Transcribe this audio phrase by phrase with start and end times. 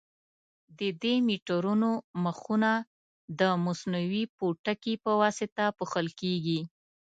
[0.79, 1.89] د دې میټرونو
[2.23, 2.71] مخونه
[3.39, 6.59] د مصنوعي پوټکي په واسطه پوښل کېږي.